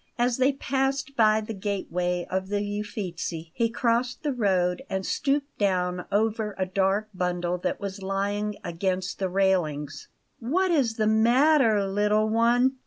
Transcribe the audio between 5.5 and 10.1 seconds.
down over a dark bundle that was lying against the railings.